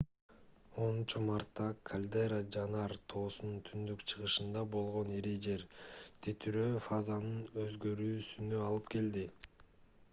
10-мартта 0.75 1.65
кальдера 1.89 2.37
жанар 2.55 2.95
тоосунун 3.13 3.59
түндүк-чыгышында 3.67 4.63
болгон 4.75 5.11
ири 5.17 5.33
жер 5.47 5.65
титирөө 6.29 6.81
фазанын 6.87 7.43
өзгөрүүсүнө 7.65 8.63
алып 8.71 8.89
келди 8.97 9.27